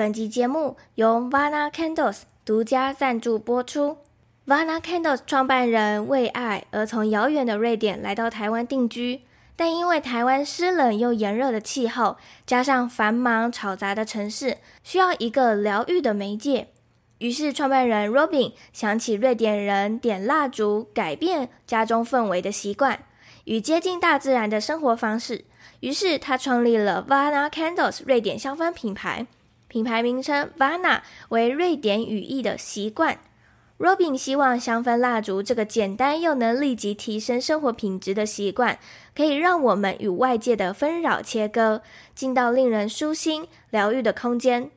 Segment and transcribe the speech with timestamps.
[0.00, 3.98] 本集节目由 Vana Candles 独家赞助播出。
[4.46, 9.20] Vana Candles 创办人为爱而从遥远的瑞典来到台湾定居，
[9.56, 12.16] 但因为台湾湿冷又炎热的气候，
[12.46, 16.68] 加上繁忙吵杂的城市，需要一个疗愈的媒介。
[17.18, 23.00] 于是，创办人 Robin 想起瑞典人点蜡烛改变家中氛围的习惯
[23.44, 25.44] 与接近大自然的生活方式，
[25.80, 29.26] 于是他创立了 Vana Candles 瑞典香氛品牌。
[29.70, 33.18] 品牌名称 Vana 为瑞典语义的习惯。
[33.78, 38.78] Robin 希望香氛蜡烛这个简单又能立即提升生活品质的习惯，
[39.16, 41.80] 可以让我们与外界的纷扰切割，
[42.14, 44.70] 进到令人舒心、疗愈的空间。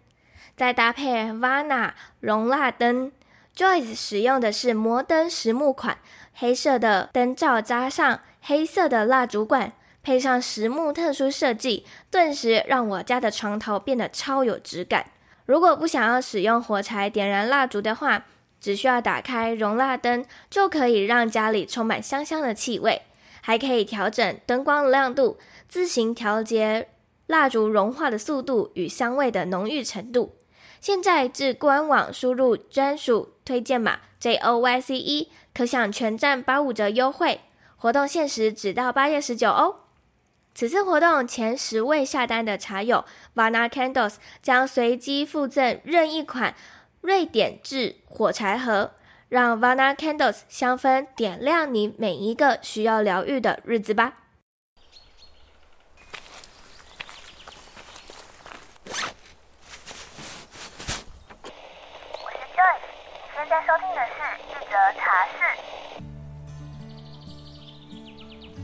[0.55, 3.11] 再搭配 Vana 熔蜡灯
[3.55, 5.97] ，Joyce 使用的是摩登实木款，
[6.35, 9.73] 黑色的灯罩加上黑色的蜡烛管。
[10.03, 15.11] 配上实木特殊设计，顿时让我家的床头变得超有质感。
[15.45, 18.25] 如果不想要使用火柴点燃蜡烛的话，
[18.59, 23.03] 只需要打开熔蜡灯，就可以让家里充满香香的气味。
[23.41, 25.37] 还可以调整灯光亮度，
[25.67, 26.89] 自行调节
[27.27, 30.35] 蜡烛融化的速度与香味的浓郁程度。
[30.81, 37.39] 现在至官网输入专属推荐码 J O Y C E，可享全站八五折优惠。
[37.77, 39.75] 活动限时只到八月十九哦。
[40.55, 46.53] 此次活动前十位下单的茶友，Vana Candles 将随机附赠任意款
[47.01, 48.93] 瑞典制火柴盒，
[49.29, 54.13] 让 Vana Candles 香氛点亮你每一个需要疗愈的日子吧。
[62.11, 62.77] 我是 Joyce，
[63.17, 65.72] 你现在收听的是一则茶室。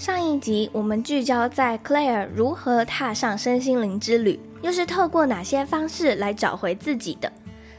[0.00, 7.30] 上一集我们聚焦在 Claire 如何踏上身心灵之旅，又是透过哪些方式来找回自己的。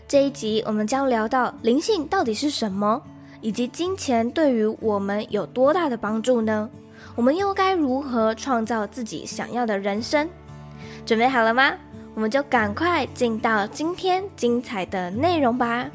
[0.08, 3.02] 这一集我们将聊到灵性到底是什么，
[3.42, 6.70] 以及金钱对于我们有多大的帮助呢？
[7.16, 10.30] 我们又该如何创造自己想要的人生？
[11.04, 11.74] 准备好了吗？
[12.14, 15.90] 我们就赶快进到今天精彩的内容吧。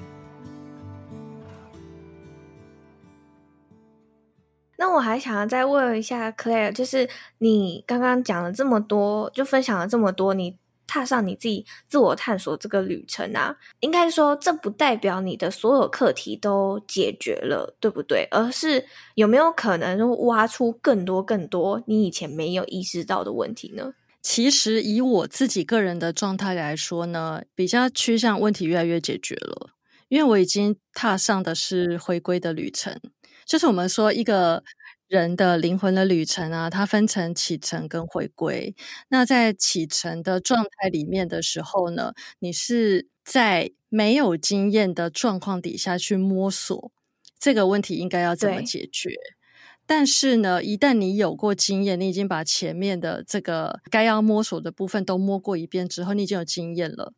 [4.87, 7.09] 那我还想要再问一下 Claire，就是
[7.39, 18.29] 你刚刚讲了这么多，就分享了这么多，你踏上你自己自我探索这个旅程啊，应该说这不代表你的所有课题都解决了，对不对？
[18.31, 18.85] 而是
[19.17, 23.93] 有没有可能挖出更多更多你以前没有意识到的问题呢？
[24.23, 29.71] 其实以我自己个人的状态来说呢，比较趋向问题越来越解决了，
[30.09, 33.01] 因为我已经踏上的是回归的旅程。
[33.47, 34.63] 就是我们说一个
[35.09, 38.75] 人的灵魂的旅程啊，它分成启程跟回归。
[39.09, 46.91] 那在启程的状态里面的时候呢，你是在没有经验的状况底下去摸索
[47.39, 49.11] 这个问题应该要怎么解决。
[49.87, 57.13] 但是呢，一旦你有过经验，你已经把前面的这个该要摸索的部分都摸过一遍之后，你已经有经验了。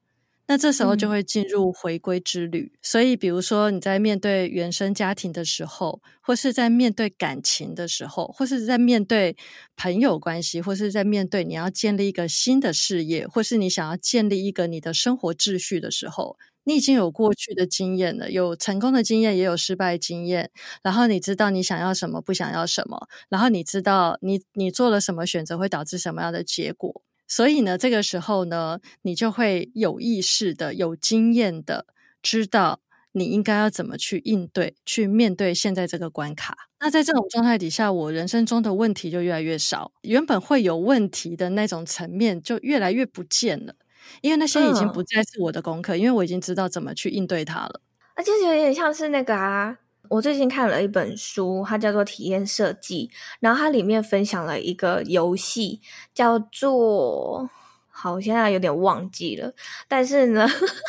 [0.48, 2.72] 那这时候就会进入回归之旅。
[2.74, 2.78] 嗯。
[2.82, 9.36] 所以，比如说你在面对原生家庭的时候，或是在面对感情的时候，或是在面对
[9.76, 20.50] 朋友关系，或是在面对你要建立一个新的事业，或是你想要建立一个你的生活秩序的时候，你已经有过去的经验了，有成功的经验，也有失败经验。
[20.82, 27.02] 然后你知道你想要什么，不想要什么，然后你知道你你做了什么选择会导致什么样的结果。
[27.28, 31.86] 所以呢，这个时候呢，你就会有意识的、有经验的
[32.22, 32.80] 知道
[33.12, 36.56] 你应该要怎么去应对、去面对现在这个关卡。
[36.80, 43.74] 那在这种状态底下，我人生中的问题就越来越少，原本会有问题的那种层面就越来越不见了，
[44.22, 47.80] 因为那些已经不再是我的功课，嗯、因为我已经知道怎么去应对它了。
[48.16, 49.78] 那就有点像是那个啊。
[50.10, 53.10] 我最近看了一本书，它叫做《体验设计》，
[53.40, 55.80] 然后它里面分享了一个游戏，
[56.14, 57.48] 叫做……
[57.90, 59.52] 好，我现在有点忘记了。
[59.88, 60.46] 但是呢，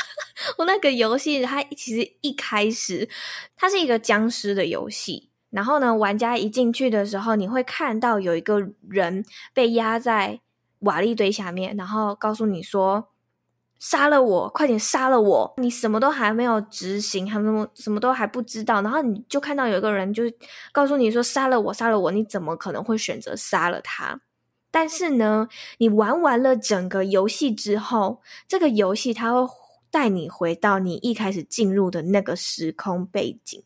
[0.60, 3.10] 我那个游戏它其实一开始
[3.56, 10.40] 它是一个僵尸的游戏，然后呢，玩家一进去的时候，你会看到有一个人被压在
[10.80, 13.10] 瓦砾堆下面，然后告诉你说
[13.80, 20.24] ：“杀了我，快点杀了我！”你什么都还没有执行，还什么什么都还不知道，然后你就看到有一个人就
[20.72, 24.20] 告诉你说：“杀了我，杀了我！”你怎么可能会选择杀了他？
[24.72, 25.48] 但是呢，
[25.80, 29.48] 你玩完了整个游戏之后，这个游戏它会
[29.92, 33.64] 带你回到你一开始进入的那个时空背景。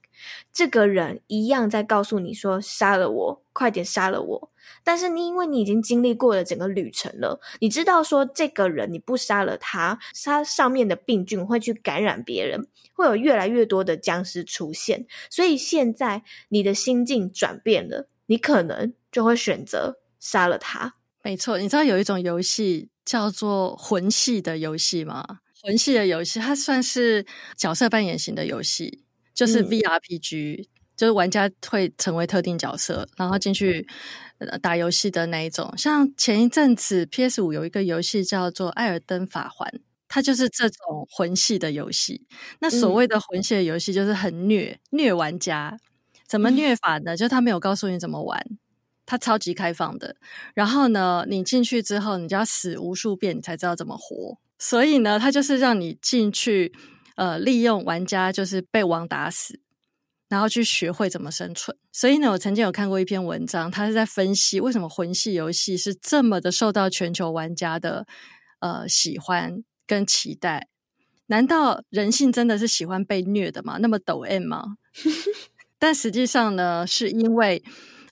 [0.51, 4.49] 这个人一样在告诉你说：“杀了我，快点杀了我！”
[4.83, 15.05] 但是你因为你已经经历过了整个旅程了，你知道说这个人你不杀了他，他上面的病菌会去感染别人，会有越来越多的僵尸出现。
[15.29, 19.99] 所以现在你的心境转变了，你可能就会选择。
[20.23, 21.57] 杀了他，没错。
[21.57, 25.39] 你知道有一种游戏叫做魂系的游戏吗？
[25.63, 27.25] 魂系的游戏，它算是
[27.57, 30.65] 角色扮演型的游戏，就是 VRPG，嗯，
[30.97, 33.87] 就是玩家会成为特定角色，然后进去
[34.61, 35.73] 打游戏的那一种。
[35.77, 39.69] 像前一阵子 PS 五有一个游戏叫做《艾尔登法环》，
[40.09, 42.27] 它就是这种魂系的游戏。
[42.59, 45.77] 那所谓的魂系的游戏，就是很虐虐玩家。
[46.27, 47.15] 怎么虐法呢？
[47.15, 48.43] 就是他没有告诉你怎么玩。
[49.05, 50.15] 它超级开放的，
[50.55, 54.37] 然后呢，你进去之后，你就要死无数遍，你才知道怎么活。
[54.57, 56.73] 所以呢，它就是让你进去，
[57.15, 59.59] 呃，利用玩家就是被王打死，
[60.29, 61.77] 然后去学会怎么生存。
[61.91, 68.05] 所以呢，我曾经有看过一篇文章，它是在分析为什么魂系游戏是这么的受到全球玩家的
[68.59, 70.67] 呃喜欢跟期待。
[71.27, 73.77] 难道人性真的是喜欢被虐的吗？
[73.79, 74.77] 那么抖 M 吗？
[75.79, 77.63] 但实际上呢，是因为。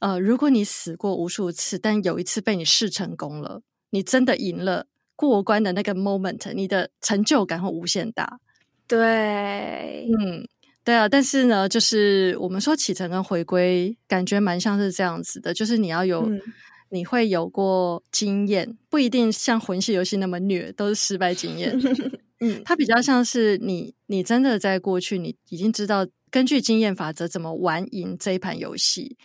[0.01, 3.61] 呃，如果你死过无数次，但有一次被你试成功了，
[3.91, 4.87] 你真的赢了
[5.29, 8.39] 过关的那个 moment，你的成就感会无限大。
[8.87, 10.47] 对，嗯，
[10.83, 11.07] 对啊。
[11.07, 16.41] 但是呢，就是我们说启程跟回归，感觉蛮像是这样子的，就是你要有，嗯、
[16.89, 21.79] 你会有过经验，不一定像魂系游戏那么虐，都是失败经验。
[22.41, 29.15] 嗯，它比较像是你，你真的在过去，你已经知道根据经验法则怎么玩赢这一盘游戏。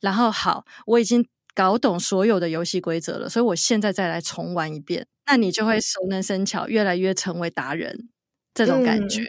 [0.00, 1.24] 然后好，我已经
[1.54, 8.08] 搞懂所有的游戏规则了，所以我现在再来重玩一遍，那你就会熟能生巧，越来越成为达人，
[8.54, 9.22] 这种感觉。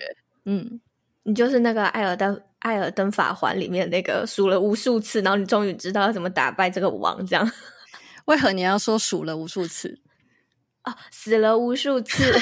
[0.46, 0.82] 嗯，嗯，
[1.24, 7.52] 你就是那个《艾尔登艾尔登法环》里面那个数了无数次，然后你终于知道要怎么打败这个王，这样。
[8.26, 10.00] 为何你要说数了无数次？
[10.84, 12.34] 哦，死了无数次。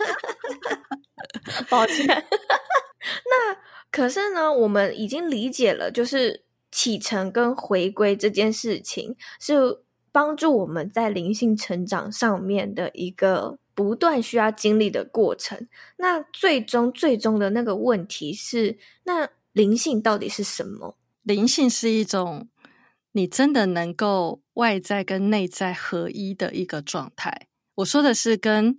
[1.68, 2.06] 抱歉。
[2.06, 3.56] 那
[3.90, 6.44] 可是呢，我们已经理解了，就是。
[6.72, 15.66] 启程跟回归这件事情，是帮助我们在灵性成长上面的一个不断需要经历的过程。
[15.96, 20.96] 那最终最终的那个问题是，那灵性到底是什么？
[21.22, 22.48] 灵性是一种
[23.12, 27.46] 你真的能够外在跟内在合一的一个状态。
[27.80, 28.76] 我说的是跟。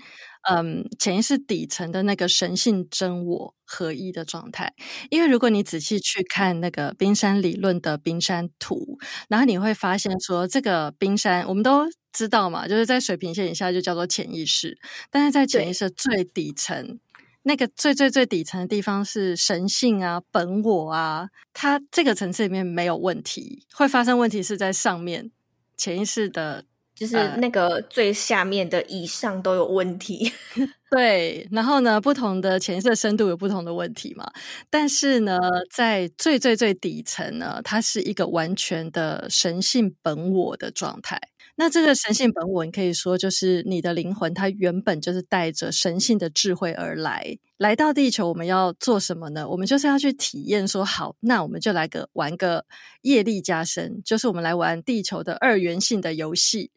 [0.49, 4.73] 嗯，潜意识底层的那个神性真我合一的状态。
[5.11, 8.97] 因为如果你仔细去看那个冰山理论的冰山图，
[9.29, 14.75] 然后你会发现说，这个冰山我们都知道嘛，就是在水平线以下就叫做潜意识，
[15.11, 16.97] 但是在潜意识最底层，
[17.43, 25.29] 那个最最最底层的地方是神性啊、本我啊，它这个层次里面没有问题，会发生问题是在上面
[25.77, 26.65] 潜意识的。
[27.01, 31.47] 就是那个最下面的以上都有问题，呃、 对。
[31.51, 34.31] 然后呢，不同的潜意识深度有不同的问题嘛。
[34.69, 35.39] 但是呢，
[35.71, 41.19] 在最最最底层呢，它是一个完全的神性本我的状态。
[41.55, 48.29] 那这个神性本我，你可以说就是你的灵魂，它原本就是带着神性的智慧而来，来到地球。
[48.29, 49.49] 我们要做什么呢？
[49.49, 50.67] 我们就是要去体验。
[50.67, 52.63] 说好，那我们就来个玩个
[53.01, 56.69] 业力加深，就是我们来玩地球的二元性的游戏。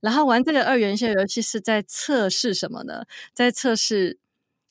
[0.00, 3.04] 然后玩这个二元性游戏是在测试什么呢？
[3.32, 4.18] 在测试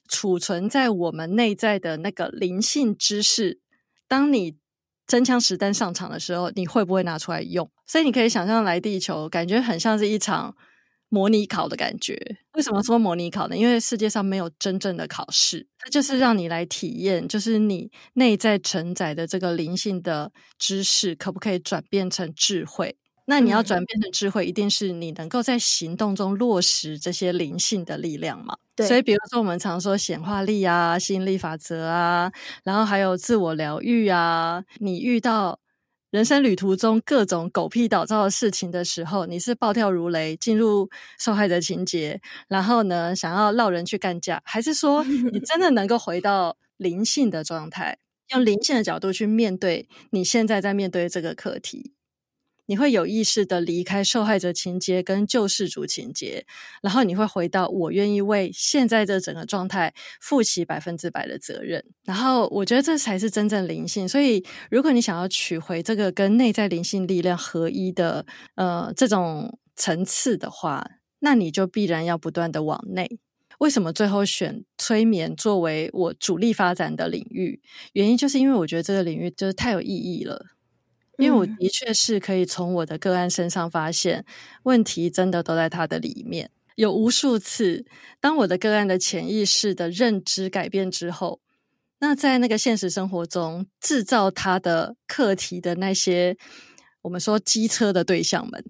[0.08, 3.60] 储存在我们内在的那个灵性知识。
[4.08, 4.58] 当你
[5.06, 7.70] 真枪实弹上场的时候，你会不会拿出来用？
[7.86, 10.56] 所以你可以想象来地球，感觉很像是一场
[11.10, 12.38] 模拟考的感觉。
[12.54, 13.58] 为什么说模拟考呢？
[13.58, 22.98] 因为世界上没有真正的考试，它就是让你来体验，就是你内在承载的这个灵性的知识，可不可以转变成智慧？
[23.30, 28.58] 那你要转变成智慧，一定是你能够在行动中落实这些灵性的力量嘛？
[28.76, 28.88] 对。
[28.88, 32.32] 所以，比如说我们常说显化力啊、吸引力法则啊，
[32.64, 34.64] 然后还有自我疗愈啊。
[34.80, 35.60] 你遇到
[36.10, 48.00] 人生旅途中各种狗屁倒灶的事情的时候，你是暴跳如雷，进入受害者情节，然后呢，想要落人去干架，还是说你真的能够回到灵性的状态？
[48.30, 51.94] 用灵性的角度去面对你现在在面对这个课题。
[52.70, 56.46] 你会有意识的离开受害者情节跟救世主情节，
[56.84, 61.84] 然后你会回到我愿意为现在这整个状态负起百分之百的责任。
[62.04, 64.08] 然后我觉得这才是真正灵性。
[64.08, 68.24] 所以，如果你想要取回这个跟内在灵性力量合一的
[68.54, 70.86] 呃这种层次的话，
[71.22, 73.18] 那你就必然要不断的往内。
[73.58, 77.60] 为什么最后选催眠作为我主力发展的领域？
[77.94, 80.46] 原因就是因为我觉得这个领域就是太有意义了。
[81.20, 84.26] 因为我的确是可以从我的个案身上发现
[84.64, 86.50] 问题，真的都在他的里面。
[86.76, 87.86] 有无数次，
[88.22, 91.42] 当我的个案的潜意识的认知改变之后，
[92.00, 96.38] 那在那个现实生活中制造他的课题的那些，
[97.02, 98.64] 我们说机车的对象们，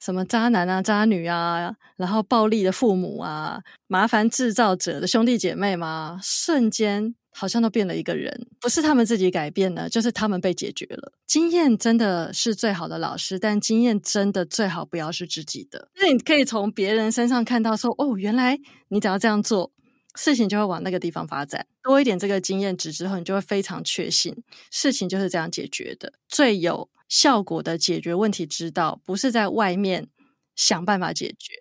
[0.00, 7.14] 什么渣男啊、渣女啊，然后暴力的父母啊，麻烦制造者的兄弟姐妹嘛，瞬间。
[7.34, 11.12] 好像都变了一个人，不是他们自己改变了，就是他们被解决了。
[11.26, 15.88] 经验真的是最好的老师，但经验真的最好不要是自己的。
[15.96, 18.58] 那你可以从别人身上看到说，哦，原来
[18.88, 19.72] 你只要这样做，
[20.14, 21.66] 事情就会往那个地方发展。
[21.82, 24.36] 多一点这个经验值之后，你就会非常确信，
[24.70, 26.12] 事情就是这样解决的。
[26.28, 30.08] 最有效果的解决问题之道，不是在外面。
[30.54, 31.54] 想办法解决，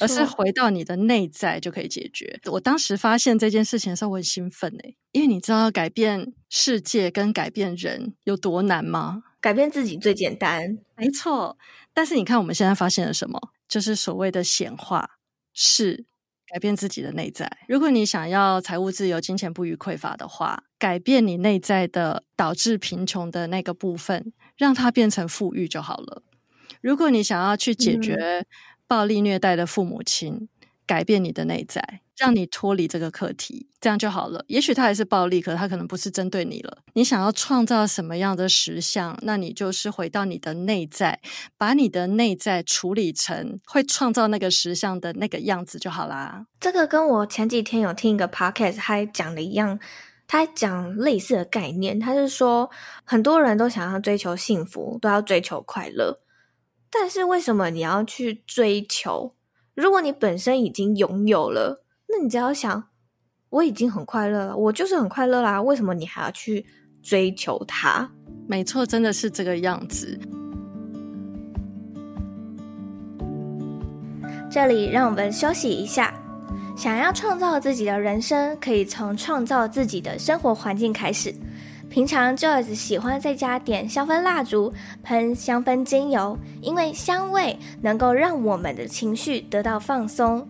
[0.00, 2.38] 而是回到你的内在就可以解决。
[2.52, 9.22] 我当时发现这件事情的时候，我很兴奋诶，因为你知道改变世界跟改变人有多难吗？
[9.40, 11.56] 改变自己最简单，没错。
[11.92, 13.40] 但是你看我们现在发现了什么？
[13.68, 15.08] 就是所谓的显化
[15.52, 16.04] 是
[16.48, 17.48] 改变自己的内在。
[17.68, 26.24] 如果你想要财务自由、金钱不虞匮乏的话，改变你内在的导致贫穷的那个部分，让它变成富裕就好了。
[26.80, 28.44] 如果你想要去解决
[28.88, 30.48] 暴力虐待的父母亲，嗯、
[30.84, 34.44] 改变你的内在，让你脱离这个课题，这样就好了。
[34.48, 36.78] 也许他还是暴力，可他可能不是针对你了。
[36.92, 41.20] 你想要创造什么样的实相，那你就是回到你的内在，
[41.58, 46.46] 把你的内在处理成会创造那个实相的那个样子就好啦。
[46.60, 49.78] 这个跟我前几天有听一个 podcast 还讲的一样，
[50.26, 52.70] 他讲类似的概念，他是说
[53.04, 56.20] 很多人都想要追求幸福，都要追求快乐。
[56.90, 59.34] 但是为什么你要去追求？
[59.74, 61.83] 如果你本身已经拥有了，
[62.16, 62.84] 那你只要想，
[63.50, 65.60] 我已经很快乐了，我就是很快乐啦。
[65.60, 66.64] 为什么你还要去
[67.02, 68.08] 追求它？
[68.46, 70.16] 没错，真的是这个样子。
[74.48, 76.14] 这里让我们休息一下。
[76.76, 81.34] 想要创造自己的人生，可以从创造自己的生活环境开始。
[81.88, 90.48] 平常 Joyce 喜欢在家点香氛蜡烛、喷香氛精油，因为香味能够让我们的情绪得到放松。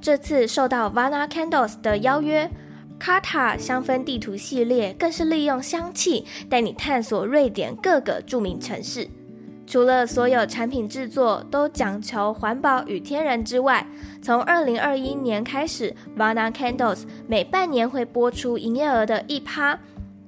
[0.00, 2.50] 这次受到 Vana Candles 的邀约
[2.98, 9.06] ，Carta 香氛地图系列更是利用香气带你探索瑞典各个著名城市。
[9.66, 13.86] 除了所有产品制作都讲求环保与天然之外，
[14.22, 19.78] 从2021年开始，Vana Candles 每半年会播出营业额的一趴。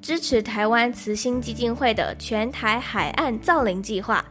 [0.02, 4.24] 支持台湾慈心基金会的全台海岸造林计划，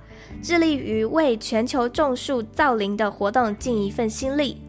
[0.44, 4.62] 致力于为全球种树造林的活动尽一份心力。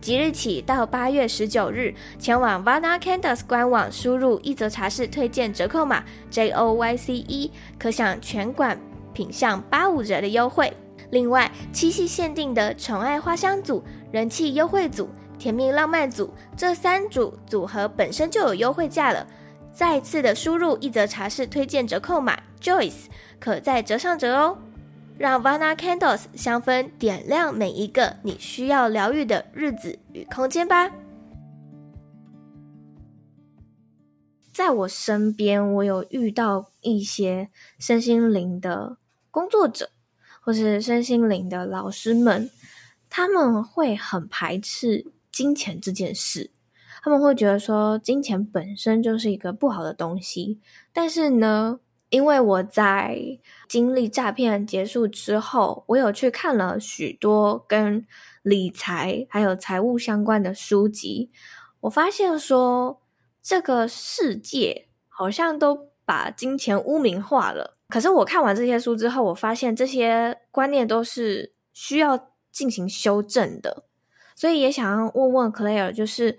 [0.00, 8.78] 即日起到八月十九日，前往 Vana Candles 官网输入一则茶室推荐折扣码 J O Y C E，可享全馆
[9.12, 10.72] 品相八五折的优惠。
[11.10, 19.26] 另外，七夕限定的宠爱花香组、人气优惠组、甜蜜浪漫组这三组组合本身就有优惠价了。
[19.72, 23.04] 再次的输入一则茶室推荐折扣码 Joyce，
[23.38, 24.58] 可再折上折哦。
[25.18, 30.92] 让 Vana Candles 香氛点亮每一个你需要疗愈的日子与空间吧。
[34.52, 38.96] 在我身边，我有遇到一些身心灵的
[39.30, 39.90] 工作者，
[40.40, 42.50] 或是身心灵的老师们，
[43.10, 46.50] 他们会很排斥金钱这件事。
[47.02, 50.58] 他们会觉得说，金钱本身就是一个不好的东西。
[50.92, 58.06] 但是呢，因为我在经历诈骗结束之后，我有去看了许多跟
[58.42, 61.30] 理财还有财务相关的书籍，
[61.80, 63.00] 我发现说，
[63.42, 67.76] 这个世界好像都把金钱污名化了。
[67.88, 73.84] 可是我看完这些书之后，我发现这些观念都是需要进行修正的。
[74.34, 76.38] 所以也想要问问 Claire，就是。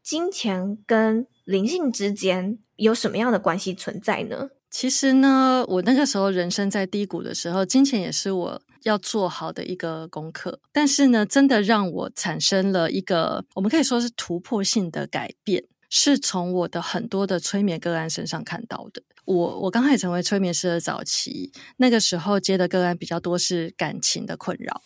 [0.00, 4.48] 金钱跟灵性之间有什么样的关系存在呢？
[4.70, 10.60] 其实呢，我那个时候人生在低谷的时候，金钱也是我要做好的一个功课。
[10.72, 15.64] 但是呢，真的让我产生了一个，我们可以说是突破性的改变。
[15.90, 19.02] 是从我的很多的催眠个案身上看到的。
[19.24, 24.82] 我我刚开始成为催眠师的早期，那个时候接的个案比较多是感情的困扰，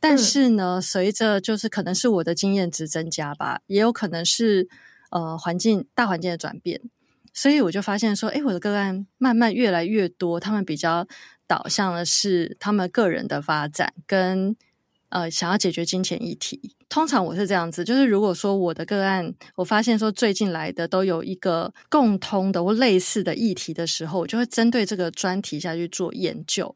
[0.00, 4.66] 但是呢，嗯、随着就是可能是我的经验值增加吧，也有可能是
[5.10, 6.80] 呃环境大环境的转变，
[7.32, 11.06] 所以我就发现说，诶，我的个案慢慢越来越多，他们比较
[11.46, 14.56] 导向的是他们个人的发展跟
[15.08, 16.76] 呃想要解决金钱议题。
[16.88, 26.74] 通常我是这样子，就是如果说我的个案，我发现说最近来的都有一个共通的或类似的议题的时候，我就会针对这个专题下去做研究。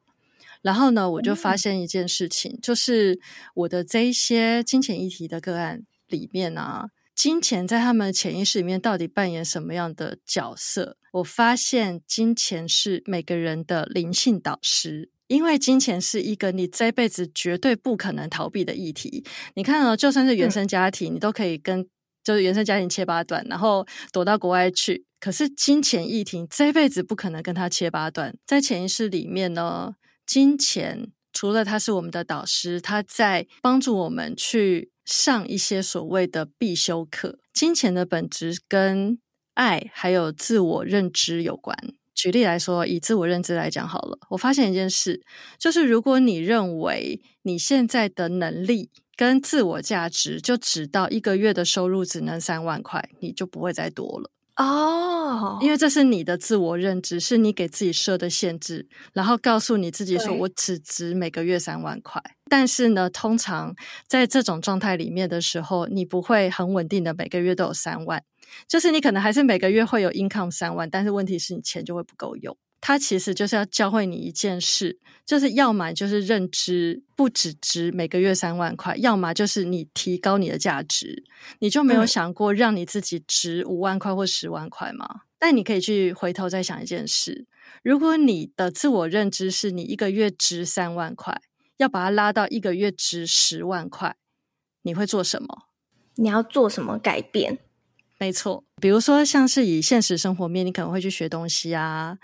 [0.63, 3.19] 然后呢，我就发现一件事情，嗯、就是
[3.55, 10.97] 我的这一些金钱议题的个案里面啊，金钱在他们潜意识里面到底扮演什么样的角色？
[11.13, 15.11] 我发现金钱是每个人的灵性导师。
[15.27, 19.25] 因为金钱是一个你这辈子绝对不可能逃避的议题。
[19.55, 21.89] 你看哦，就算是原生家庭，嗯、你都可以跟
[22.23, 25.07] 就是原生家庭切八段，然后躲到国外去。
[25.19, 28.37] 可是金钱议题这辈子不可能跟他切八段。
[28.47, 29.95] 在潜意识里面呢，
[30.27, 37.41] 金钱除了他是我们的导师，他在帮助我们去上一些所谓的必修课。
[37.53, 39.19] 金钱的本质跟
[39.53, 41.77] 爱还有自我认知有关。
[42.15, 45.21] 举例来说，以自我认知来讲好了，我发现一件事，
[45.59, 62.23] 就是如果你认为你现在的能力跟自我价值就只到一个月的收入只能三万块，你就不会再多了哦，因为这是你的自我认知，是你给自己设的限制，然后告诉你自己说我只值每个月三万块。
[62.49, 63.75] 但是呢，通常
[64.07, 68.23] 在这种状态里面的时候，你不会很稳定的每个月都有三万。
[68.69, 72.57] 就是你可能还是每个月会有 income 三万，但是问题是你钱就会不够用。
[72.87, 81.25] 它其实就是要教会你一件事，就是要么就是认知不只值每个月三万块，要么就是你提高你的价值。
[81.61, 85.09] 你就没有想过让你自己值五万块或十万块吗？
[85.09, 85.21] 嗯。
[85.39, 87.47] 但你可以去回头再想一件事：
[87.83, 91.41] 如果你的自我认知是你一个月值三万块，
[91.79, 94.15] 要把它拉到一个月值十万块，
[94.83, 95.69] 你会做什么？
[96.17, 97.59] 你要做什么改变？
[98.17, 102.17] 没错，比如说像是以现实生活面，你可能会去学东西啊，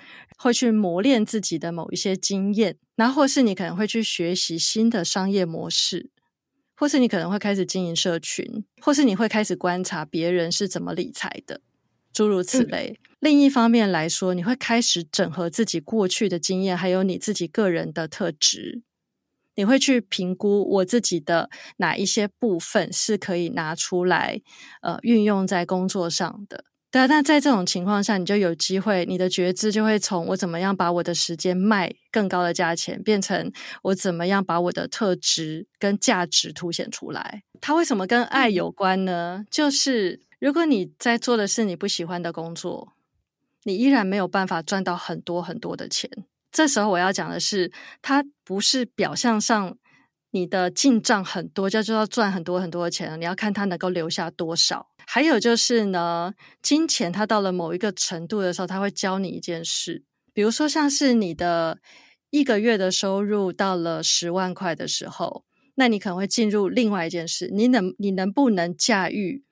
[0.42, 6.08] 会去磨练自己的某一些经验，然后或是你可能会去学习新的商业模式，
[6.74, 11.60] 或是你可能会开始经营社群，或是你会开始观察别人是怎么理财的，
[12.10, 12.98] 诸如此类。
[12.98, 13.16] 嗯。
[13.20, 18.82] 另一方面来说，你会开始整合自己过去的经验，还有你自己个人的特质。
[19.56, 24.40] 你会去评估我自己的哪一些部分是可以拿出来，
[24.80, 26.64] 呃，运用在工作上的。
[26.90, 37.44] 对啊，但在这种情况下，你就有机会，你的觉知就会从我怎么样把我的时间卖更高的价钱，变成我怎么样把我的特质跟价值凸显出来。
[37.60, 39.44] 它为什么跟爱有关呢？
[39.48, 42.94] 就是如果你在做的是你不喜欢的工作，
[43.62, 46.10] 你依然没有办法赚到很多很多的钱。
[46.50, 47.70] 这时候我要讲的是，
[48.02, 49.76] 它不是表象上
[50.32, 53.20] 你的进账很多，就就要赚很多很多的钱。
[53.20, 54.88] 你要看它能够留下多少。
[55.06, 61.78] 还有就是呢，金钱它到了某一个程度的时候，它会教你一件事，比如说像是你的
[62.30, 69.44] 一个月的收入到了十万块的时候，那你可能会进入另外一件事，你能你能不能驾驭？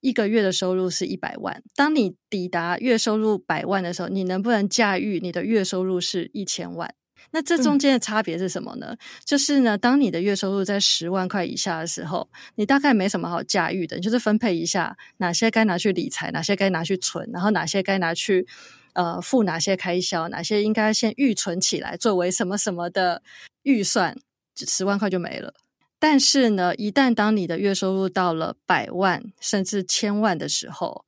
[0.00, 6.92] 一个月的收入是一百万，当你抵达月收入百万的时候，你能不能驾驭你的月收入是一千万？
[7.30, 8.88] 那这中间的差别是什么呢？
[8.90, 18.46] 嗯、就是呢，当你的月收入在十万块以下的时候，你大概没什么好驾驭的，你就是分配一下哪些该拿去理财，哪些该拿去存，然后哪些该拿去
[18.92, 23.22] 呃付哪些开销，哪些应该先预存起来作为什么什么的
[23.62, 24.16] 预算，
[24.56, 25.54] 十万块就没了。
[25.98, 31.04] 但是呢，一旦当你的月收入到了百万甚至千万的时候，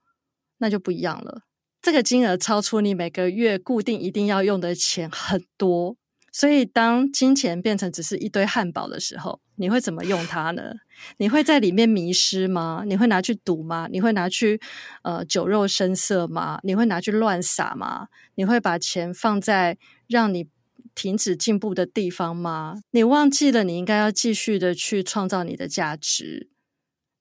[0.58, 1.42] 那就不一样了。
[1.82, 5.96] 这个金额超出你每个月固定一定要用的钱很多，
[6.36, 10.72] 所以当金钱变成只是一堆汉堡的时候，你会怎么用它呢？
[11.18, 12.82] 你会在里面迷失吗？
[12.84, 13.86] 你会拿去赌吗？
[13.88, 14.60] 你会拿去
[15.04, 16.58] 呃酒肉声色吗？
[16.64, 18.08] 你会拿去乱撒吗？
[18.34, 20.48] 你会把钱放在让你
[20.92, 22.80] 停止进步的地方吗？
[22.90, 26.50] 你忘记了，你应该要继续的去创造你的价值。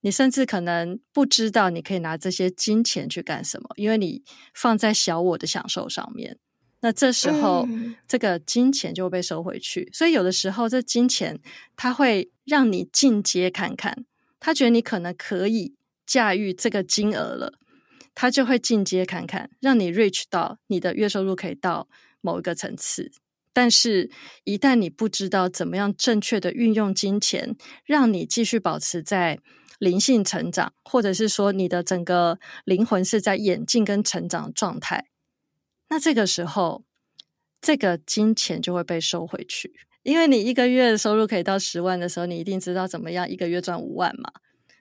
[0.02, 4.24] 你甚至可能不知道你可以拿这些金钱去干什么，因为你
[4.56, 6.40] 放在小我的享受上面。
[6.84, 9.90] 那这时候，嗯、这个金钱就会被收回去。
[9.94, 11.40] 所以有的时候，这金钱
[11.78, 14.06] 它会让你进阶看看，
[14.38, 17.54] 他觉得你可能可以驾驭这个金额了，
[18.14, 21.88] 他就会进阶看看，让你 reach 到你的月收入可以到
[22.20, 23.14] 某一个层次。
[23.54, 24.10] 但是，
[24.44, 29.40] 一旦你不知道怎么样正确的运用金钱，让你继续保持在
[29.80, 35.06] 灵性成长，或者是说你的整个灵魂是在演进跟成长状态，
[35.94, 36.84] 那这个时候，
[37.62, 39.72] 这个金钱就会被收回去。
[40.02, 44.32] 因为你一个月收入可以到十万的时候，你一定知道怎么样一个月赚五万嘛，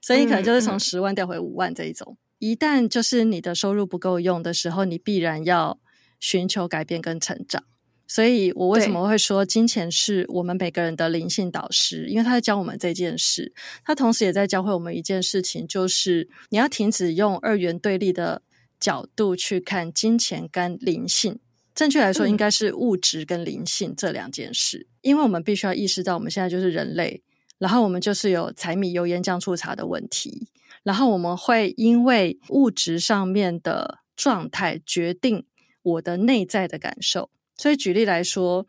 [0.01, 2.07] 所以你可能就是从十万调回五万这一种。
[2.13, 2.19] 嗯嗯。
[2.39, 5.79] 一旦就是你的收入不够用的时候，你必然要
[6.19, 7.63] 寻求改变跟成长。
[8.09, 12.07] 所以我为什么会说金钱是我们每个人的灵性导师？
[12.09, 13.53] 因为他在教我们这件事，
[13.85, 18.43] 他同时也在教会我们一件事情，就是你要停止用二元对立的
[18.83, 21.39] 角度去看金钱跟灵性。
[21.73, 27.23] 正确来说，应该是物质跟灵性这两件事，嗯、因为我们必须要意识到，我们现在就是人类，
[27.59, 30.49] 然后我们就是有柴米油盐酱醋茶的问题，
[30.83, 35.47] 然后我们会因为物质上面的状态决定
[35.83, 37.31] 我的内在的感受。
[37.57, 38.67] 所以举例来说，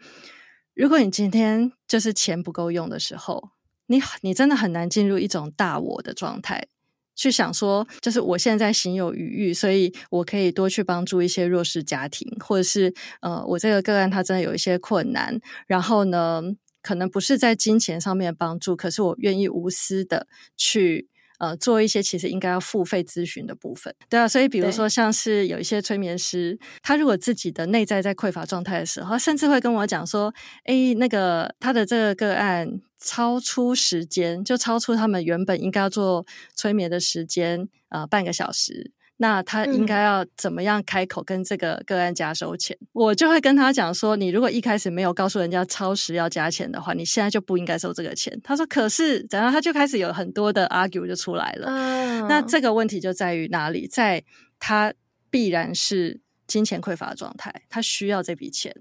[0.73, 3.49] 如果你今天就是钱不够用的时候，
[3.88, 6.67] 你你真的很难进入一种大我的状态。
[7.15, 16.41] 去想说，就是我现在行有余裕，所以我可以多去帮助一些弱势家庭，或者是呃，我这个个案他真的有一些困难，然后呢，
[16.82, 21.08] 可能不是在金钱上面帮助，可是我愿意无私的去
[21.43, 30.34] 呃做一些其实应该要付费咨询的部分，对啊，所以比如说像是有一些催眠师，他如果自己的内在在匮乏状态的时候，他甚至会跟我讲说，
[30.65, 32.82] 诶，那个他的这个个案。
[33.06, 36.25] 超出时间，就超出他们原本应该要做
[36.56, 38.93] 催眠的时间，呃，半个小时。
[39.17, 42.76] 那他应该要怎么样开口跟这个个案家收钱？
[42.82, 48.38] 嗯、我就会跟他讲说，你如果一开始没有告诉人家超时要加钱的话，你现在就不应该收这个钱。
[48.43, 51.67] 他说，可是，然后他就开始有很多的 argue 就出来了。
[51.69, 53.88] 嗯、那这个问题就在于哪里？
[53.88, 54.23] 在
[54.60, 54.93] 他
[55.30, 58.76] 必然是金钱匮乏的状态，他需要这笔钱。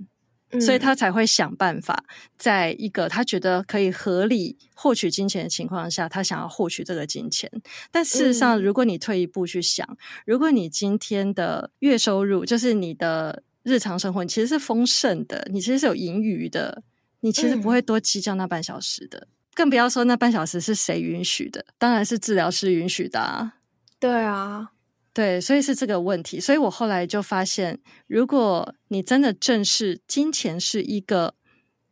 [0.60, 2.04] 所以他才会想办法，
[2.36, 7.50] 在一个他觉得可以合理获取金钱的情况下，他想要获取这个金钱。
[7.90, 16.82] 但事实上，如果你退一步去想，如果你今天的月收入就是你的日常生活，你其实是丰盛的，你其实是有盈余的，
[17.20, 23.54] 你其实不会多计较那半小时的，更不要说那半小时是谁允许的，当然是治疗师允许的啊。
[23.98, 24.72] 对啊。
[25.14, 26.40] 对，所以是这个问题。
[26.40, 31.34] 所以我后来就发现，如果你真的正视金钱是一个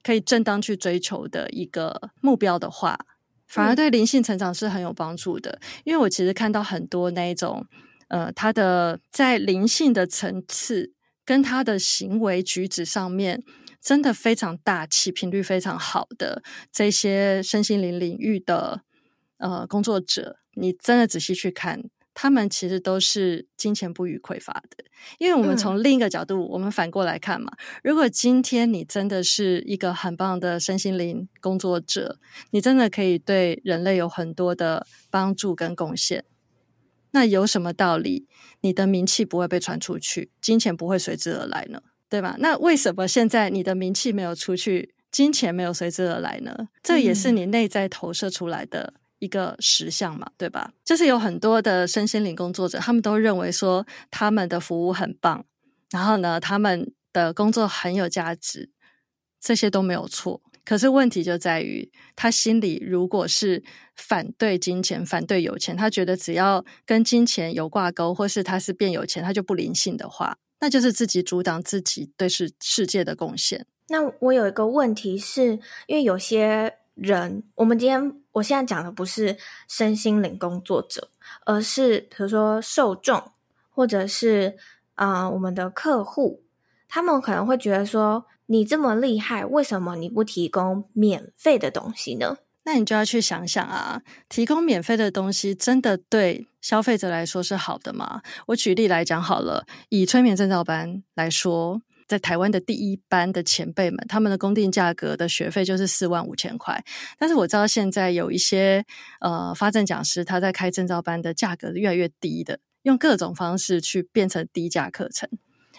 [0.02, 2.98] 可以正当去追求的一个目标的话，
[3.46, 5.50] 反而对灵性成长是很有帮助的。
[5.60, 7.66] 嗯、因为我其实看到很多那一种，
[8.08, 10.94] 呃，他的在灵性的层次
[11.26, 13.42] 跟他的行为举止上面，
[13.82, 18.80] 真的非常大气、频率非常好的这些身心灵领域的
[19.36, 21.82] 呃工作者，你真的仔细去看。
[22.22, 24.84] 他们其实都是金钱不予匮乏的，
[25.16, 27.50] 因为我们从另一个角度，嗯、我们反过来看嘛。
[27.82, 32.18] 如果今天你真的是一个很棒的身心灵工作者，
[32.50, 36.26] 你真的可以对人类有很多的帮助跟贡献，
[37.12, 38.28] 那有什么道理
[38.60, 41.80] 你的名气不会被传出去，金钱不会随之而来呢？
[42.10, 42.36] 对吧？
[42.38, 46.68] 那为什么现在你的名气没有出去，金钱没有随之而来呢？
[46.82, 48.92] 这也是你内在投射出来的。
[49.20, 50.72] 一个实相嘛，对吧？
[50.84, 55.44] 就是有很多的身心灵工作者，他们都认为说他们的服务很棒，
[55.90, 58.70] 然后呢，他们的工作很有价值，
[59.38, 60.42] 这些都没有错。
[60.64, 63.62] 可是问题就在于，他心里如果是
[63.94, 73.66] 反对金钱、反对有钱，他觉得只要跟金钱有挂钩，或是他是变有钱，他就不灵性的话，那就是自己阻挡自己对世世界的贡献。
[73.88, 76.79] 那我有一个问题是，因为有些。
[77.00, 79.36] 人，我们今天我现在讲的不是
[79.66, 81.08] 身心灵工作者，
[81.46, 83.32] 而是比如说受众，
[83.70, 84.56] 或者是
[84.94, 86.42] 啊、我们的客户，
[86.86, 92.36] 他们可能会觉得说，你这么厉害，为什么你不提供免费的东西呢？
[92.64, 98.20] 那你就要去想想啊，提供免费的东西真的对消费者来说是好的吗？
[98.48, 101.80] 我举例来讲好了，以催眠正照班来说。
[102.10, 106.82] 在台湾的第一班的前辈们，他们的公定价格的学费就是四万五千块。
[107.16, 108.84] 但是我知道现在有一些
[109.20, 115.28] 呃发证讲师，他在开证照班的价格越来越低的，用各种方式去变成低价课程。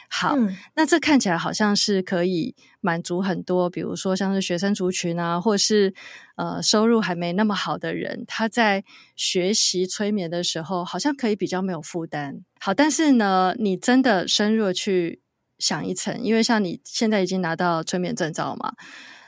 [0.07, 5.93] 好，嗯、那这看起来好像是可以满足很多，比如说像是学生族群啊，或是
[6.37, 8.85] 呃收入还没那么好的人，他在
[9.17, 12.39] 学习催眠的时候，好像可以比较没有负担。
[12.61, 15.19] 好，但是呢，你真的深入去。
[15.61, 18.73] 想一层，因为像你现在已经拿到催眠证照嘛，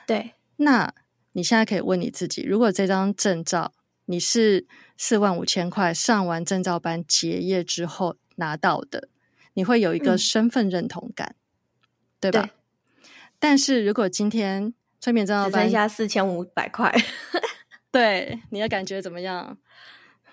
[0.08, 0.92] 对，那
[1.34, 3.72] 你现在可以问你自己，如果这张证照
[4.06, 4.66] 你是
[4.98, 9.10] 四万五千块上完证照班结业之后拿到的，
[9.54, 11.88] 你会有一个身份认同感，嗯、
[12.20, 12.42] 对吧？
[12.42, 16.92] 对，但是如果今天催眠证照班只剩下四千五百块，
[17.92, 19.58] 对，你的感觉怎么样？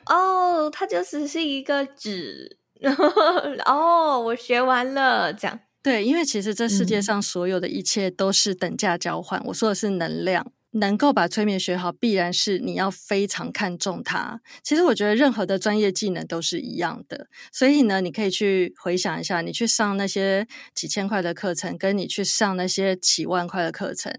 [0.07, 2.57] 哦，它就只是一个纸。
[3.67, 5.61] 哦，我学完了，这样。
[5.83, 9.41] 对，因为其实这世界上所有的一切都是等价交换。
[9.41, 14.43] 嗯、我说的是能量，能够把催眠学好，必然是你要非常看重它。
[14.63, 24.13] 其实我觉得任何的专业技能都是一样的，所以呢，你可以去回想一下，你去上那些几千块的课程，跟你去上那些几万块的课程，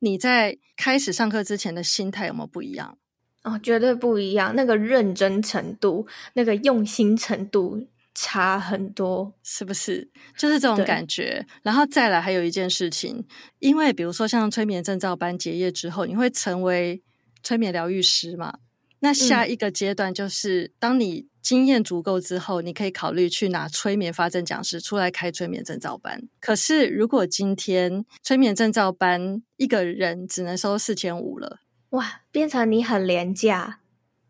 [0.00, 2.98] 你在开始上课之前的心态有没有不一样？
[3.42, 4.54] 哦，绝对不一样。
[4.54, 7.86] 那个认真程度，那个用心程度。
[8.18, 10.10] 差很多，是不是？
[10.38, 11.46] 就是这种感觉。
[11.62, 13.22] 然后再来，还有一件事情，
[13.58, 17.02] 因为比如说像催眠证照班结业之后，你会成为
[17.42, 18.58] 催眠疗愈师嘛？
[19.00, 26.26] 那下一个阶段就是，嗯、当你经验足够之后，你可以考虑去拿催眠发证讲师出来开催眠证照班。
[26.40, 31.58] 可是，如果今天催眠证照班一个人只能收四千五了，
[31.90, 33.80] 哇，变成你很廉价。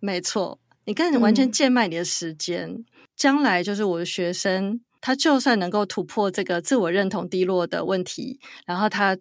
[0.00, 2.68] 没错，你跟你完全贱卖你的时间。
[2.68, 2.84] 嗯
[3.16, 9.16] 将来就是我的学生，他就算能够突破这个自我认同低落的问题，然后他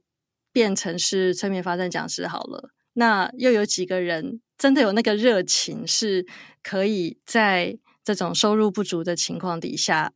[0.51, 6.25] 变成是催眠发展讲师好了，那又有几个人真的有那个热情，是
[6.62, 10.12] 可以在这种收入不足的情况底下，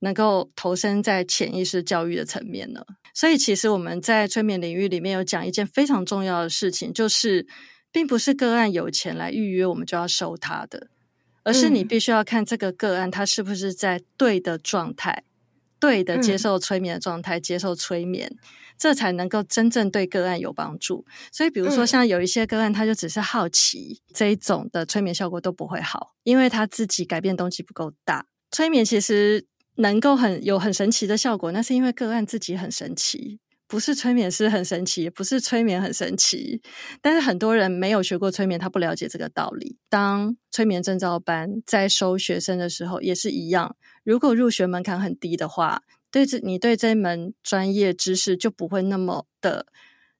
[0.00, 2.84] 能够投身在潜意识教育的层面呢？
[3.12, 7.46] 所以，其实我们在催眠领域里面有讲一件非常重要的事情，就是
[7.92, 10.88] 并不是个案有钱来预约，我们就要收他的。
[11.44, 15.30] 而是你必须要看这个个案，他是不是在对的状态、嗯、
[15.78, 18.36] 对的接受催眠的状态、嗯、接受催眠，
[18.76, 21.04] 这才能够真正对个案有帮助。
[21.30, 28.26] 所以，比如说像有一些个案，他就只是好奇，嗯、这一种的催眠效果都不会好，因为他自己改变动机不够大。
[28.50, 33.40] 催眠其实能够很有很神奇的效果，那是因为个案自己很神奇。
[33.74, 36.62] 不是催眠师很神奇，不是催眠很神奇，
[37.02, 39.76] 但是很多人没有学过催眠，他不了解这个道理。
[39.88, 43.74] 当催眠证照班在收学生的时候，也是一样。
[44.04, 45.82] 如果入学门槛很低的话，
[46.12, 49.66] 对这你对这门专业知识就不会那么的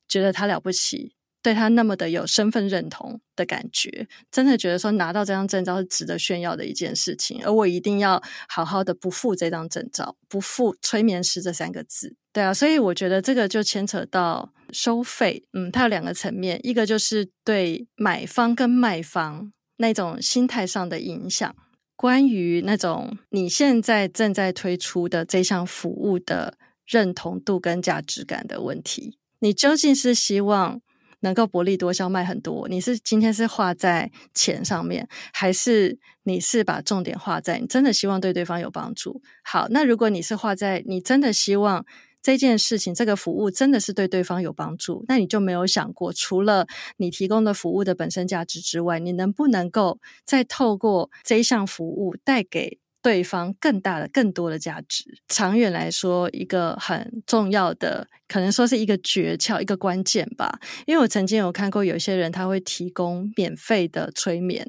[0.09, 1.14] 觉得他了不起。
[1.40, 12.17] 对他那么的有身份认同的感觉，真的觉得说拿到这张证照是值得炫耀的一件事情，而我一定要好好的不负这张证照，不负催眠师这三个字。
[12.35, 21.55] 对啊，所以我觉得这个就牵扯到收费，嗯，它有两个层面，一个就是对买方跟卖方那种心态上的影响，
[21.94, 30.81] 关于那种你现在正在推出的这项服务的认同度跟价值感的问题，你究竟是希望
[31.20, 39.23] 能够薄利多销卖很多，你是今天是画在钱上面，还是你是把重点画在你真的希望对对方有帮助？
[39.44, 41.87] 好，那如果你是画在你真的希望
[42.24, 60.58] 这件事情、这个服务真的是对对方有帮助，那你就没有想过，除了你提供的服务的本身价值之外，你能不能够再透过这一项服务带给对方更大的、更多的价值，长远来说，一个很重要的，可能说是一个诀窍、一个关键吧。
[60.87, 64.66] 因为我曾经有看过有些人，他会提供免费的催眠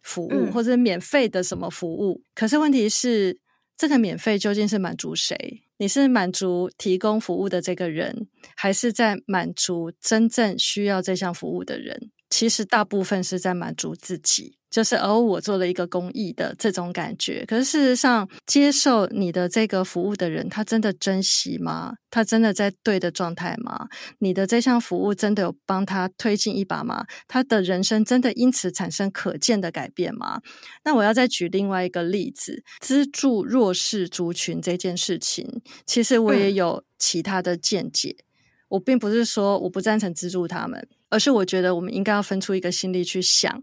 [0.00, 2.22] 服务，嗯、或者免费的什么服务。
[2.34, 3.38] 可是问题是，
[3.78, 5.62] 这个免费究竟是满足谁？
[5.76, 12.10] 你是满足提供服务的这个人，还是在满足真正需要这项服务的人？
[12.30, 14.56] 其实大部分是在满足自己。
[14.70, 17.42] 就是哦，我做了一个公益的这种感觉。
[17.48, 21.94] 可是事实上，接受你的这个服务的人，他真的珍惜吗？
[22.10, 23.88] 他真的在对的状态吗？
[24.18, 27.06] 你的这项服务真的有帮他推进一把吗？
[27.26, 30.42] 他的人生真的因此产生可见的改变吗？
[30.84, 38.14] 那我要再举另外一个例子，资助弱势族群这件事情，其实我也有其他的见解。
[38.20, 38.27] 嗯。
[38.68, 43.62] 我并不是说我不赞成资助他们，而是我觉得我们应该要分出一个心力去想。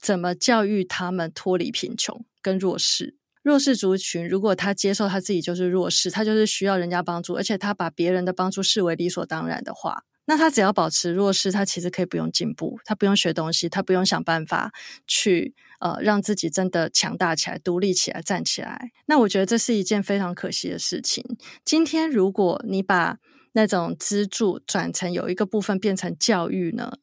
[0.00, 3.16] 怎么教育他们脱离贫穷跟弱势？
[3.42, 14.72] 弱势族群，如果他接受他自己就是弱势，他就是需要人家帮助，而且他把别人的帮助视为理所当然的话，那他只要保持弱势，他其实可以不用进步，他不用学东西，他不用想办法
[15.06, 18.90] 去呃让自己真的强大起来、独立起来、站起来。
[19.06, 21.24] 那我觉得这是一件非常可惜的事情。
[21.64, 23.18] 今天如果你把
[23.52, 26.98] 那种资助转成有一个部分变成教育呢？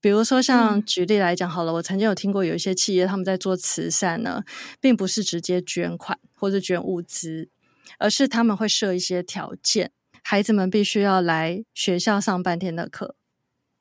[0.00, 4.42] 比如说，像举例来讲好了，嗯，我曾经有听过有一些企业他们在做慈善呢，
[4.80, 7.48] 并不是直接捐款或者捐物资，
[7.98, 9.92] 而是他们会设一些条件，
[10.24, 13.14] 孩子们必须要来学校上半天的课，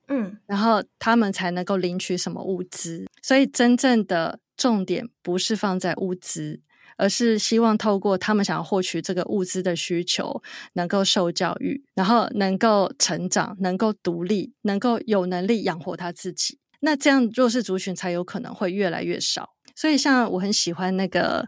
[0.09, 3.07] 嗯，然后他们才能够领取什么物资。
[3.23, 6.59] 所以真正的重点不是放在物资。
[7.01, 16.59] 而是希望透过他们想要获取这个物资的需求，能够受教育，然后能够成长，能够独立，能够有能力养活他自己。
[16.81, 19.49] 那这样弱势族群才有可能会越来越少。
[19.75, 21.47] 所以像我很喜欢那个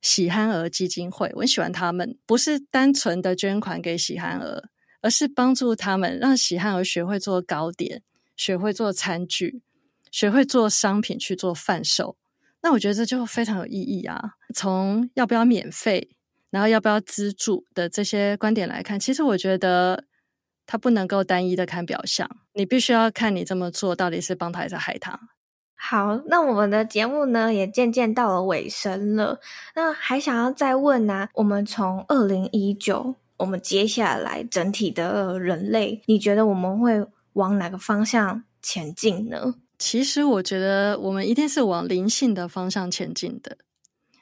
[0.00, 4.62] 喜憨儿基金会，我很喜欢他们，不是单纯的捐款给喜憨儿，
[5.02, 8.02] 而是帮助他们让喜憨儿学会做糕点，
[8.34, 9.60] 学会做餐具，
[10.10, 12.16] 学会做商品去做贩售。
[12.62, 14.20] 那我觉得这就非常有意义啊！
[14.54, 16.08] 从要不要免费，
[16.50, 20.04] 然后要不要资助的这些观点来看，其实我觉得
[20.66, 25.18] 它不能够单一的看表象，你必须要看你这么做到底是帮他还是害他。
[25.76, 29.38] 好，那我们的节目呢也渐渐到了尾声了。
[29.76, 39.54] 那还想要再问呢、我们从二零一九，我们接下来整体的人类，你觉得我们会往哪个方向前进呢？
[39.78, 43.58] 其实我觉得我们一定是往灵性的方向前进的，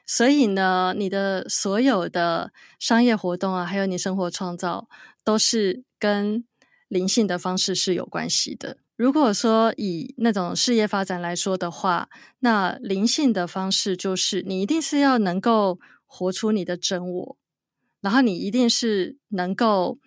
[0.04, 4.88] 所以呢，你的所有的商业活动啊，还有你生活创造，
[5.22, 6.44] 都是跟
[6.88, 8.78] 灵性的方式是有关系的。
[8.96, 12.08] 如果说以那种事业发展来说的话，
[12.40, 17.36] 那灵性的方式就是你一定是要能够活出你的真我，
[18.00, 19.98] 然后你一定是能够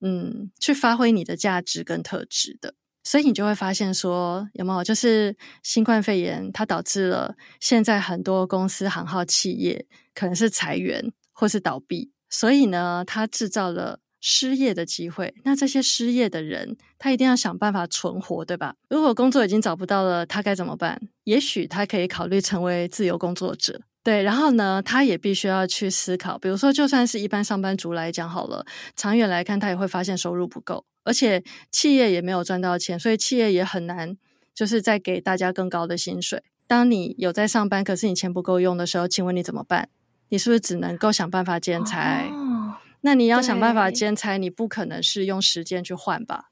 [0.00, 2.74] 嗯去发挥你的价值跟特质的。
[3.02, 15.34] 所以你就会发现说，有没有就是新冠肺炎，它导致了现在很多公司行号企业可能是裁员或是倒闭，所以呢，它制造了失业的机会。
[15.44, 18.74] 那这些失业的人，他一定要想办法存活，对吧？
[18.90, 21.00] 如果工作已经找不到了，他该怎么办？
[21.24, 23.80] 也许他可以考虑成为自由工作者。
[24.02, 30.84] 对，然后呢，他也必须要去思考，比如说，就算是一般上班族来讲好了，长远来看，他也会发现收入不够。
[31.04, 34.16] 而且企业也没有赚到钱，所以企业也很难，
[34.54, 36.42] 就是再给大家更高的薪水。
[36.66, 39.88] 当你有在上班，可是你钱不够用的时候，请问你怎么办？
[40.28, 42.28] 你是不是只能够想办法兼差？
[42.28, 46.50] 哦，那你要想办法兼差，你不可能是用时间去换吧？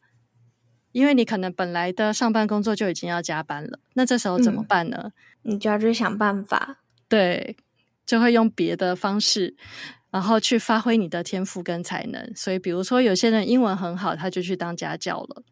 [0.91, 5.13] 因为你可能本来的上班工作就已经要加班了，那这时候怎么办呢？
[5.45, 7.57] 嗯，你就要去想办法，对，
[8.05, 9.55] 就会用别的方式。
[10.11, 15.43] 然后去发挥你的天赋跟才能，所以比如说有些人英文很好，他就去当家教了。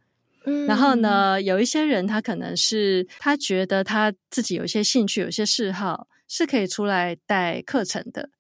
[0.47, 8.31] 嗯，然后呢，有一些人他可能是他觉得他自己有一些兴趣、有些嗜好是可以出来带课程的，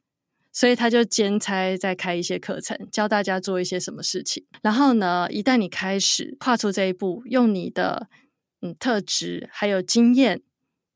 [0.53, 4.47] 所以他就兼差在开一些课程，教大家做一些什么事情。
[4.63, 8.09] 然后呢，一旦你开始跨出这一步，用你的
[8.63, 10.41] 嗯特质还有经验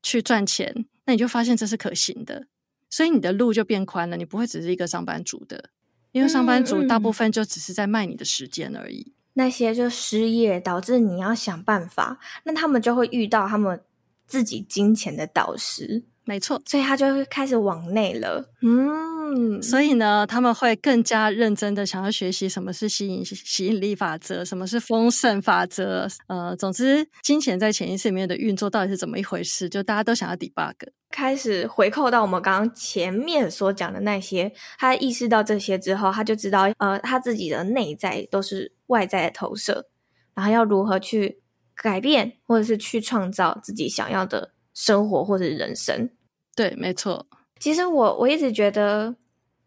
[0.01, 2.47] 去赚钱，那你就发现这是可行的。
[2.91, 5.71] 所以你的路就变宽了，你不会只是一个上班族的，
[6.11, 9.01] 因为上班族大部分就只是在卖你的时间而已。
[9.01, 13.81] 嗯嗯、那些就失业导致你要想办法，那他们就会遇到他们
[14.27, 18.51] 自己金钱的导师，没错，所以他就会开始往内了。
[18.61, 19.10] 嗯。
[19.33, 26.07] 嗯，所以呢，他们会更加认真的想要学习什么是吸引吸引力法则，什么是丰盛法则。
[26.27, 29.69] 呃，总之，金钱在潜意识里面的运作到底是怎么一回事？
[29.69, 30.73] 就大家都想要 debug，
[31.09, 34.51] 开始回扣到我们刚刚前面所讲的那些。
[34.77, 39.87] 他意识到这些之后，他就知道，呃，他自己的内在都是外在的投射，
[40.33, 41.39] 然后要如何去
[41.75, 46.09] 改变，或者是去创造自己想要的生活或者人生。
[46.53, 47.27] 对，没错。
[47.61, 49.15] 其实我我一直觉得。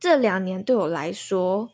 [0.00, 1.70] 这两年对我来说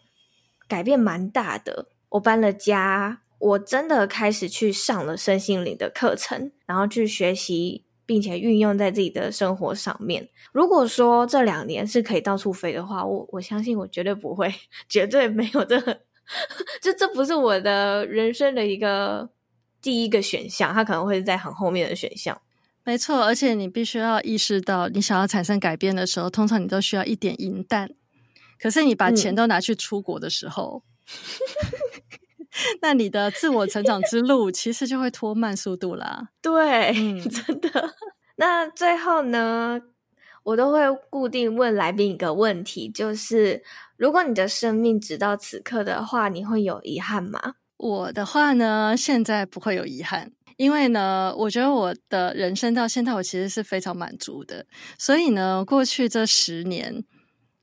[0.68, 1.88] 改变蛮大的。
[2.10, 10.28] 我搬了家，我真的开始去上了身心灵的课程，然后去学习，并且运用在自己的生活上面。
[10.52, 14.54] 如果说这两年是可以到处飞的话，我我相信我绝对不会，
[14.88, 16.02] 绝对没有这个，
[16.80, 19.28] 就这不是我的人生的一个
[19.82, 22.40] 第一个选项，它可能会是在很后面的选项。
[22.90, 27.88] 没错，而且你必须要意识到，你想要产生改变的时候，通常你都需要一点银弹。
[28.60, 32.48] 可是你把钱都拿去出国的时候，嗯、
[32.82, 36.30] 那你的自我成长之路其实就会拖慢速度啦。
[36.42, 37.94] 对，嗯、 真的。
[38.34, 39.80] 那最后呢，
[40.42, 43.62] 我都会固定问来宾一个问题，就是
[43.96, 47.54] 如果你的生命直到此刻的话，你会有遗憾吗？
[47.76, 54.66] 我的话呢，现在不会有遗憾，因为呢，我觉得我的人生到现在，我其实是非常满足的。
[54.98, 57.02] 所以呢，过去这十年。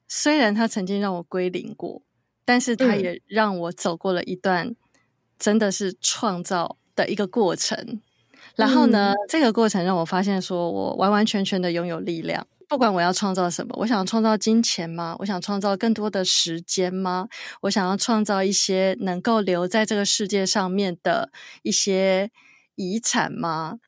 [0.07, 2.01] 虽然他曾经让我归零过，
[2.43, 4.73] 但是他也让我走过了一段
[5.37, 7.77] 真的是创造的一个过程。
[7.77, 8.01] 嗯、
[8.55, 12.47] 然后呢，这个过程让我发现，说我完完全全的拥有力量。
[12.67, 15.15] 不管我要创造什么，我想创造金钱吗？
[15.19, 17.27] 我想创造更多的时间吗？
[17.61, 21.29] 我想要创造一些能够留在这个世界上面的
[21.61, 22.31] 一些
[22.77, 23.79] 遗产吗？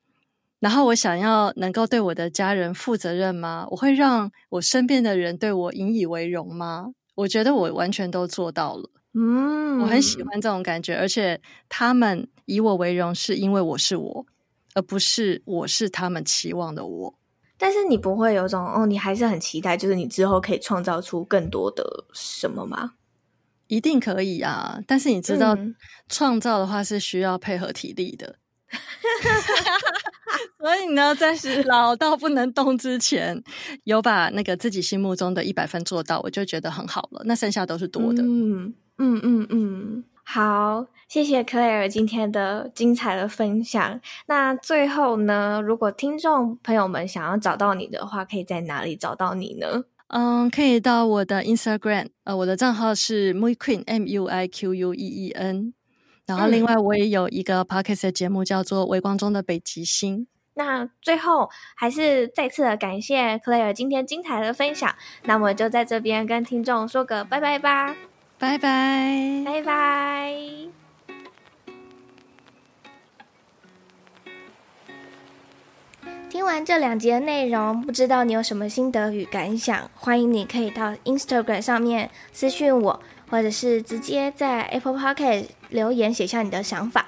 [0.59, 3.65] 然后我想要能够对我的家人负责任吗？
[3.71, 6.91] 我会让我身边的人对我引以为荣吗？
[7.15, 8.89] 我觉得我完全都做到了。
[9.13, 14.25] 嗯，我很喜欢这种感觉，而且他们以我为荣，是因为我是我，
[14.73, 17.15] 而不是我是他们期望的我。
[17.57, 22.93] 但是你不会有种哦，你还是很期待，就是你之后可以创造出更多的什么吗？
[23.67, 24.79] 一定可以啊！
[24.87, 25.75] 但是你知道，嗯、
[26.07, 28.35] 创造的话是需要配合体力的。
[30.59, 31.33] 所以呢，在
[31.65, 33.41] 老到不能动之前，
[33.83, 37.21] 有把那个自己心目中的一百分做到，我就觉得很好了。
[37.25, 38.21] 那剩下都是多的。
[38.21, 43.99] 嗯嗯嗯嗯，好，谢谢 Claire 今天的精彩的分享。
[44.27, 49.83] 那最后呢，如果听众朋友们想要找到你的话，可以在哪里找到你呢？
[50.09, 55.73] 嗯，可以到我的 Instagram，呃，我的账号是 Muiqueen M U I Q U E E N。
[56.35, 60.19] 然后，另外我也有一个 podcast 的节目，叫做《微光中的北极星》。
[60.55, 64.93] 那最后还是再次的感谢 Claire 今天精彩的分享。
[65.23, 67.95] 那我就在这边跟听众说个拜拜吧，
[68.37, 70.35] 拜拜，拜拜。
[76.29, 79.89] 听完这两集的内容，不知道你有什么心得与感想？
[79.95, 82.99] 欢迎你可以到 Instagram 上面私讯我。
[83.29, 87.05] 或者是直接在 Apple Podcast 留言写下你的想法。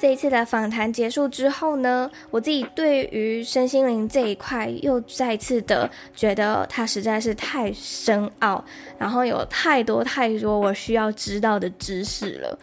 [0.00, 8.64] 这一次的访谈结束之后呢，我自己对于身心灵这一块又再次的觉得它实在是太深奥，
[8.96, 12.58] 然后有太多太多我需要知道的知识了，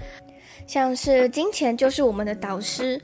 [0.65, 3.01] 像是金钱就是我们的导师。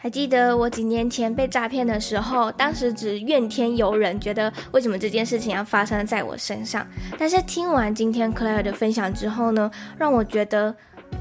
[0.00, 6.86] 还记得我几年前被诈骗的时候，当时只怨天尤人，觉得为什么这件事情要发生在我身上。
[7.18, 9.68] 但是听完今天 Claire 的分享之后呢，
[9.98, 10.72] 让我觉得，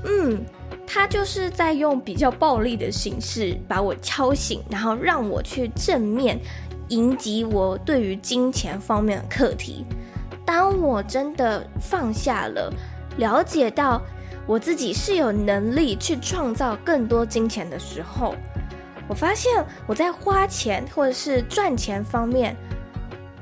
[0.05, 0.45] 嗯，
[0.85, 6.39] 他就是在用比较暴力的形式把我敲醒，然后让我去正面
[6.89, 9.87] 迎击我对于金钱方面的课题。
[10.45, 12.71] 当我真的放下了，
[13.17, 13.99] 了解到
[14.45, 18.35] 我自己是有能力去创造更多金钱的时候。
[19.07, 22.55] 我发现我在花钱或者是赚钱方面，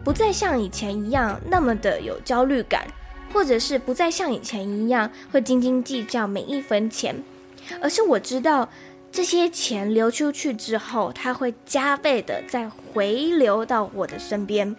[0.04, 2.86] 不再像以前一样那么的有焦虑感，
[3.34, 7.16] 或者是不再像以前一样会斤斤计较每一分钱，
[7.82, 8.70] 而是我知道
[9.12, 14.76] 这些钱流出去之后，它会加倍的再回流到我的身边。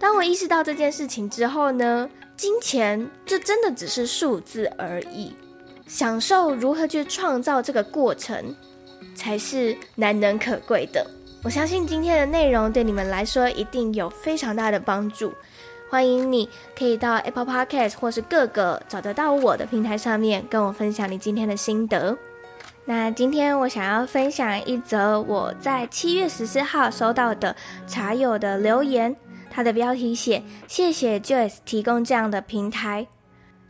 [0.00, 5.34] 当我意识到这件事情之后呢，金钱就真的只是数字而已，
[5.86, 8.56] 享受如何去创造这个过程。
[9.18, 11.04] 才是难能可贵的。
[11.42, 15.34] 我相信今天的内容对你们来说一定有非常大的帮助。
[15.90, 22.16] 欢迎你可以到 Apple Podcast 或是各个找得到我的平台上面跟我分享你今天的心得。
[22.84, 27.54] 那今天我想要分享一则我在七月十四号收到的
[27.86, 29.14] 茶友的留言，
[29.50, 33.06] 它的标题写：谢谢 Joyce 提供这样的平台。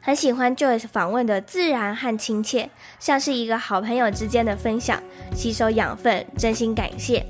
[0.01, 5.03] 很喜欢 Joyce 访问的自然和亲切，像是一个好朋友之间的分享，
[5.35, 7.25] 吸收养分，真心感谢。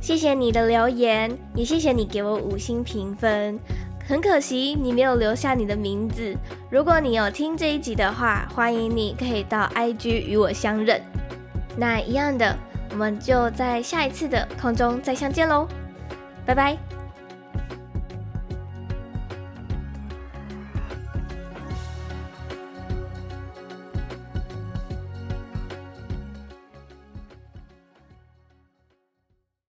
[0.00, 3.58] 谢谢你的留言，也谢谢你给我五星评分。
[4.08, 6.36] 很可惜你没有留下你的名字。
[6.70, 11.00] 如果你有听这一集的话，欢迎你可以到 IG 与我相认。
[11.76, 12.56] 那一样的，
[12.90, 15.66] 我们就在下一次的空中再相见喽，
[16.44, 16.95] 拜拜。